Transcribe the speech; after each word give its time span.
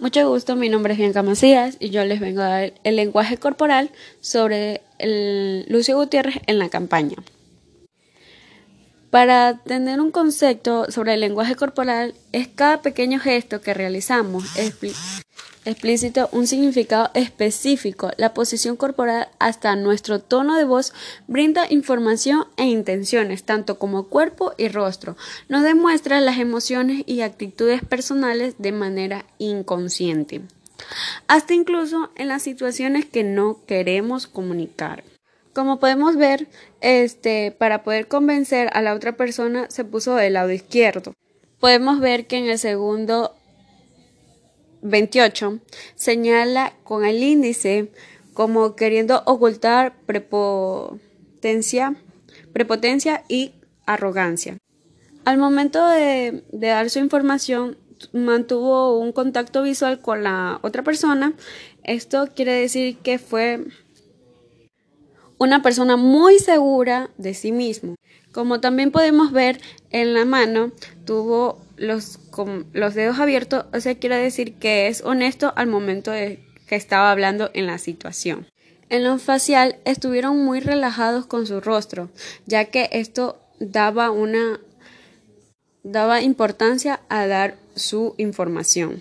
Mucho 0.00 0.28
gusto, 0.28 0.54
mi 0.54 0.68
nombre 0.68 0.92
es 0.92 0.98
Bianca 0.98 1.24
Macías 1.24 1.76
y 1.80 1.90
yo 1.90 2.04
les 2.04 2.20
vengo 2.20 2.40
a 2.40 2.48
dar 2.48 2.72
el 2.84 2.94
lenguaje 2.94 3.36
corporal 3.36 3.90
sobre 4.20 4.80
el 4.98 5.66
Lucio 5.68 5.96
Gutiérrez 5.96 6.36
en 6.46 6.60
la 6.60 6.68
campaña. 6.68 7.16
Para 9.10 9.58
tener 9.64 10.00
un 10.00 10.12
concepto 10.12 10.88
sobre 10.88 11.14
el 11.14 11.20
lenguaje 11.20 11.56
corporal 11.56 12.14
es 12.30 12.46
cada 12.46 12.80
pequeño 12.80 13.18
gesto 13.18 13.60
que 13.60 13.74
realizamos, 13.74 14.44
explícito 15.68 16.28
un 16.32 16.46
significado 16.46 17.10
específico. 17.14 18.10
La 18.16 18.34
posición 18.34 18.76
corporal 18.76 19.28
hasta 19.38 19.76
nuestro 19.76 20.20
tono 20.20 20.56
de 20.56 20.64
voz 20.64 20.92
brinda 21.26 21.66
información 21.70 22.46
e 22.56 22.64
intenciones, 22.64 23.44
tanto 23.44 23.78
como 23.78 24.08
cuerpo 24.08 24.52
y 24.58 24.68
rostro. 24.68 25.16
Nos 25.48 25.62
demuestra 25.62 26.20
las 26.20 26.38
emociones 26.38 27.02
y 27.06 27.20
actitudes 27.20 27.84
personales 27.84 28.54
de 28.58 28.72
manera 28.72 29.24
inconsciente. 29.38 30.42
Hasta 31.26 31.54
incluso 31.54 32.10
en 32.16 32.28
las 32.28 32.42
situaciones 32.42 33.04
que 33.04 33.24
no 33.24 33.60
queremos 33.66 34.26
comunicar. 34.26 35.04
Como 35.52 35.80
podemos 35.80 36.16
ver, 36.16 36.46
este, 36.80 37.50
para 37.50 37.82
poder 37.82 38.06
convencer 38.06 38.70
a 38.72 38.82
la 38.82 38.94
otra 38.94 39.16
persona 39.16 39.66
se 39.70 39.84
puso 39.84 40.14
del 40.14 40.34
lado 40.34 40.52
izquierdo. 40.52 41.14
Podemos 41.58 41.98
ver 41.98 42.28
que 42.28 42.36
en 42.36 42.48
el 42.48 42.58
segundo 42.58 43.34
28 44.82 45.60
señala 45.94 46.74
con 46.84 47.04
el 47.04 47.22
índice 47.22 47.90
como 48.34 48.76
queriendo 48.76 49.22
ocultar 49.26 49.94
prepotencia, 50.06 51.96
prepotencia 52.52 53.24
y 53.28 53.52
arrogancia. 53.86 54.58
Al 55.24 55.38
momento 55.38 55.86
de, 55.88 56.44
de 56.52 56.66
dar 56.68 56.88
su 56.90 57.00
información, 57.00 57.76
mantuvo 58.12 58.98
un 58.98 59.12
contacto 59.12 59.62
visual 59.62 60.00
con 60.00 60.22
la 60.22 60.60
otra 60.62 60.82
persona. 60.82 61.34
Esto 61.82 62.28
quiere 62.34 62.52
decir 62.52 62.98
que 62.98 63.18
fue 63.18 63.64
una 65.38 65.62
persona 65.62 65.96
muy 65.96 66.38
segura 66.38 67.10
de 67.16 67.34
sí 67.34 67.52
mismo. 67.52 67.94
Como 68.32 68.60
también 68.60 68.90
podemos 68.90 69.32
ver 69.32 69.60
en 69.90 70.14
la 70.14 70.24
mano, 70.24 70.72
tuvo 71.08 71.58
los, 71.78 72.18
los 72.74 72.94
dedos 72.94 73.18
abiertos, 73.18 73.64
o 73.72 73.80
sea, 73.80 73.94
quiere 73.94 74.18
decir 74.18 74.56
que 74.56 74.88
es 74.88 75.00
honesto 75.00 75.54
al 75.56 75.66
momento 75.66 76.10
de 76.10 76.44
que 76.66 76.76
estaba 76.76 77.10
hablando 77.10 77.50
en 77.54 77.66
la 77.66 77.78
situación. 77.78 78.46
En 78.90 79.04
lo 79.04 79.18
facial 79.18 79.76
estuvieron 79.86 80.44
muy 80.44 80.60
relajados 80.60 81.24
con 81.24 81.46
su 81.46 81.62
rostro, 81.62 82.10
ya 82.44 82.66
que 82.66 82.90
esto 82.92 83.40
daba 83.58 84.10
una 84.10 84.60
daba 85.82 86.20
importancia 86.20 87.00
a 87.08 87.26
dar 87.26 87.56
su 87.74 88.14
información. 88.18 88.96